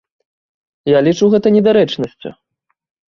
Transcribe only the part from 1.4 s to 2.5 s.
недарэчнасцю.